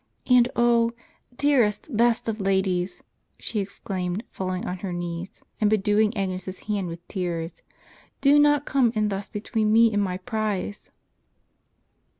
And 0.25 0.49
oh, 0.55 0.93
dearest, 1.37 1.95
best 1.95 2.27
of 2.27 2.39
ladies," 2.39 3.03
she 3.37 3.59
exclaimed, 3.59 4.23
falling 4.31 4.65
on 4.65 4.79
her 4.79 4.91
knees 4.91 5.43
and 5.61 5.69
bedewing 5.69 6.17
Agnes' 6.17 6.47
s 6.47 6.57
hand 6.61 6.87
with 6.87 7.07
tears, 7.07 7.61
"do 8.19 8.39
not 8.39 8.65
come 8.65 8.91
in 8.95 9.09
thus 9.09 9.29
between 9.29 9.71
me 9.71 9.93
and 9.93 10.01
my 10.01 10.17
prize." 10.17 10.89